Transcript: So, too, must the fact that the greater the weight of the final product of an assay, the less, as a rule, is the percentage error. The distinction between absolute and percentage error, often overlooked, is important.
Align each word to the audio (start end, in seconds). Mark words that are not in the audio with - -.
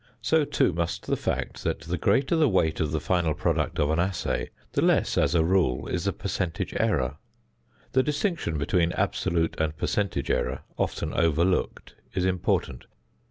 So, 0.23 0.45
too, 0.45 0.73
must 0.73 1.05
the 1.05 1.15
fact 1.15 1.63
that 1.63 1.81
the 1.81 1.95
greater 1.95 2.35
the 2.35 2.49
weight 2.49 2.79
of 2.79 2.89
the 2.91 2.99
final 2.99 3.35
product 3.35 3.77
of 3.77 3.91
an 3.91 3.99
assay, 3.99 4.49
the 4.71 4.81
less, 4.81 5.15
as 5.15 5.35
a 5.35 5.43
rule, 5.43 5.85
is 5.85 6.05
the 6.05 6.11
percentage 6.11 6.73
error. 6.79 7.17
The 7.91 8.01
distinction 8.01 8.57
between 8.57 8.93
absolute 8.93 9.53
and 9.59 9.77
percentage 9.77 10.31
error, 10.31 10.63
often 10.75 11.13
overlooked, 11.13 11.93
is 12.15 12.25
important. 12.25 12.85